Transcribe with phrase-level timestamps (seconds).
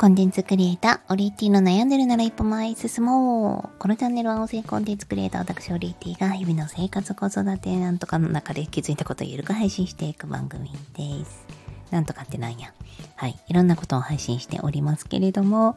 [0.00, 3.78] コンテンツクリエイター、オリエティの悩んでるなら一歩前進もう。
[3.78, 11.44] このチャンネルは音声コンテンツクリエイター、私オリエティが日々の生活、子育てなんとかの中で気づいたことをゆるく配信していく番組です。
[11.90, 12.72] なんとかってなんや。
[13.16, 13.38] はい。
[13.46, 15.76] いろんなことを配信しておりますけれども、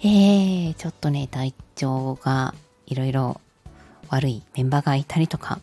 [0.00, 3.40] えー、ちょっとね、体調がいろいろ
[4.08, 5.60] 悪いメンバーがいたりとか、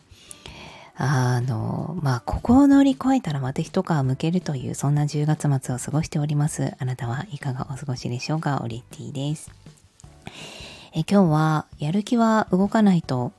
[1.04, 6.76] あの、まあ、ここを乗り越えたらまた一皮むけるという、そんな10月末を過ごしております。
[6.78, 8.60] あなたはいかがお過ごしでしょうか？
[8.62, 9.50] オリッティです。
[10.92, 13.32] え今日は、やる気は動かないと、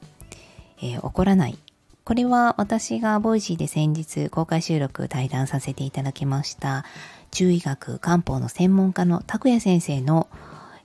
[0.81, 1.58] えー、起こらない。
[2.03, 6.84] これは私が Voicy で先日公開収録対談させていただきました、
[7.31, 10.27] 中医学漢方の専門家の拓也先生の、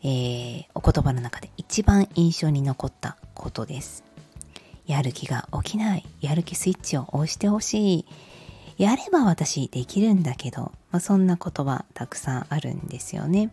[0.04, 4.07] えー、お言葉の中で一番印象に残ったことです。
[4.88, 6.04] やる気が起きない。
[6.22, 8.06] やる気スイッチを押してほしい。
[8.78, 13.50] やれば私できるんだけど、まあ、そんな言葉たくさんあるんですよね。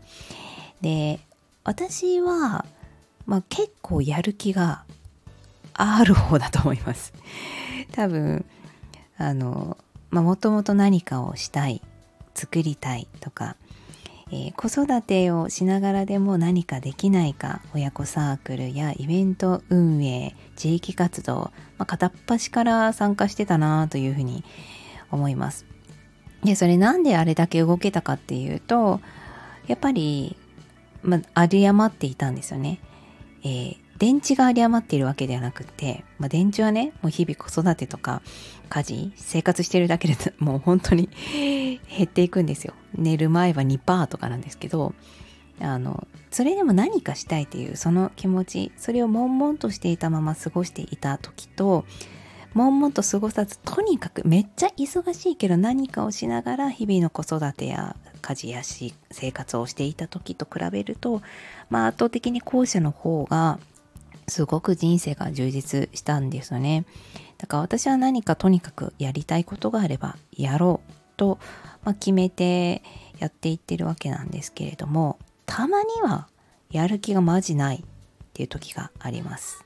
[0.80, 1.20] で、
[1.66, 2.66] 私は、
[3.26, 4.86] まあ、結構やる気が
[5.74, 7.12] ある方だと思います。
[7.92, 8.46] 多分、
[9.18, 9.78] あの、
[10.12, 11.82] もともと何かをしたい、
[12.34, 13.58] 作りたいとか、
[14.36, 24.44] えー、子育てをしながらでも何かできないか親子サークルやイベント運営地域活動、まあ、片っ端から参加してたなというふうに
[25.10, 25.66] 思います。
[26.44, 29.00] でそれなんであれだけ動けたかっていうと
[29.68, 30.36] やっぱり、
[31.02, 32.80] まあ、有り余っていたんですよね、
[33.44, 38.22] えー、電池が有り余っているわけではなくて、まあ、電池はねもう日々子育てとか
[38.70, 42.74] 家事生活してるだけで もう本当に 減っていくんですよ。
[42.94, 44.94] 寝る前は2%とかなんですけど
[45.62, 51.86] あのそれでも何かしたいっていうその気持ちそれを悶々としていたまま過ごしていた時と
[52.54, 58.62] 悶々と過ごさずとにかくめっちゃ忙しいけど何かをしながら日々の子育てや家事や
[59.12, 61.22] 生活をしていた時と比べると、
[61.70, 63.60] まあ、圧倒的に後者の方が
[64.28, 66.86] すごく人生が充実したんですよね。
[67.38, 71.38] だから私は何かとにかくやりたいことがあればやろうと、
[71.84, 72.82] まあ、決めて
[73.20, 76.28] やっていってるわけなんですけれどもたまには
[76.72, 77.82] やる気がマジないっ
[78.34, 79.64] ていう時があります。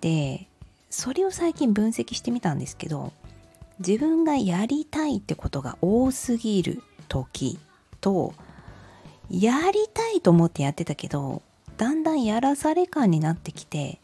[0.00, 0.48] で
[0.90, 3.12] それを最近分析してみたんですけど
[3.80, 7.58] 自分がやりたいってことが多すぎる時
[8.00, 8.32] と
[9.28, 11.42] やりたいと思ってやってたけど
[11.76, 14.00] だんだんやらされ感になってきて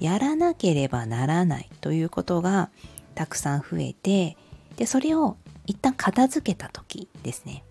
[0.00, 2.70] やらなければならないということが
[3.14, 4.36] たくさん増えて
[4.76, 5.36] でそれを
[5.66, 7.62] 一旦片付けた時ですね。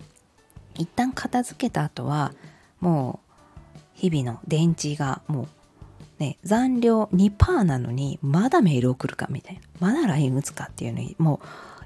[0.76, 2.34] 一旦片付けた後は
[2.80, 3.20] も
[3.76, 5.48] う日々の電池がもう
[6.20, 9.62] ね残量2%なのにまだメール送るかみたいな。
[9.80, 11.42] まだ LINE 打つかっていうのにも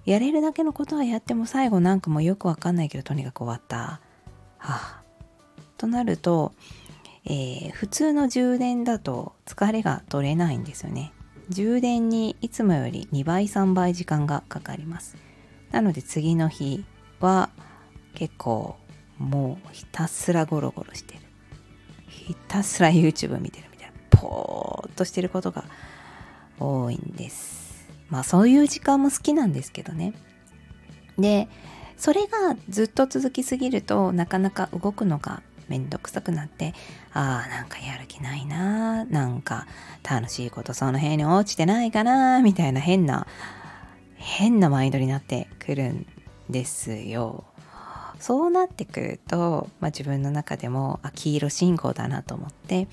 [0.05, 3.77] うやれるだけのことはやっても最後なんかもうよくわかんないけどとにかく終わった。
[3.77, 3.99] は
[4.59, 5.01] あ。
[5.77, 6.53] となると
[7.25, 11.11] えー、普通の充電だと疲れが取れないんですよね。
[11.49, 15.17] 充電にいつもより2倍3倍時間がかかります。
[15.71, 16.85] なので次の日
[17.19, 17.49] は
[18.13, 18.75] 結構
[19.17, 21.19] もうひたすらゴロゴロしてる。
[22.07, 23.93] ひたすら YouTube 見てるみたいな。
[24.11, 25.65] ポーっとしてることが
[26.59, 27.87] 多いんです。
[28.09, 30.13] まあそういう時間も好きなんですけどね。
[31.17, 31.47] で
[31.97, 36.73] それがずっと続きすぎるとなかなか動くのがめんどくさくなって
[37.13, 39.67] ああなんかやる気ないななんか
[40.09, 43.27] 楽しいことその辺に落ちてないかなみたいな変な
[44.15, 46.07] 変なマインドになってくるん
[46.49, 47.45] ですよ。
[48.19, 52.87] そうなってくると、まあ、自分の中でもあ黄色信号だなと思って、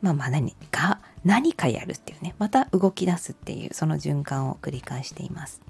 [0.00, 5.60] まあ、まあ何か何かやるっていうねまた動き出すっていうその循環を繰り返しています。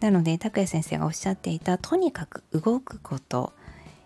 [0.00, 3.52] なので拓也先生がおっしゃっていたとにかく動くこと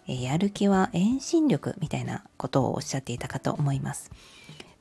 [0.09, 4.11] えやる気は遠心力みたいなことをおっしゃっていたかと思います。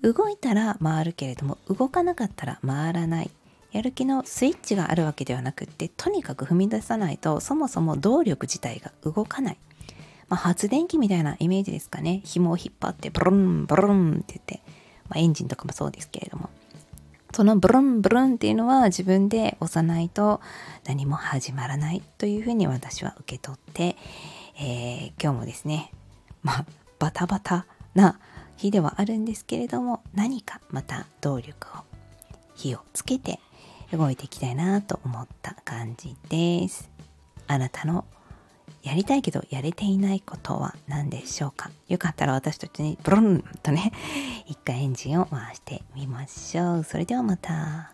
[0.01, 3.31] 動いたら回るけれども動かなかったら回らない。
[3.71, 9.57] やる気のスイッチがあるわけではなくってとにかく踏み出さないとそもそも動力自体が動かない。
[10.27, 12.21] まあ、発電機みたいなイメージですかね。
[12.23, 14.61] 紐を引っ張ってブルンブルンって言って、
[15.09, 16.49] まあ、エンジンとかもそうですけれども。
[17.33, 20.39] そのブルンブルンっていうのは自分で押さないと
[20.85, 23.97] 何も始まらないというふうに私は受け取って、
[24.57, 25.91] えー、今日もですね、
[26.43, 26.65] まあ、
[26.99, 28.19] バタバタな
[28.57, 31.81] 日ではあるんですけれども、何かまた動力を、
[32.55, 33.39] 火をつけて
[33.91, 36.89] 動いていきたいなと思った感じです。
[37.47, 38.05] あなたの
[38.81, 41.69] やりたいけどやれていないことは何でしょうか？
[41.87, 43.91] よかったら私たちにブルンとね、
[44.47, 46.83] 一回エンジンを回してみましょう。
[46.83, 47.91] それではまた。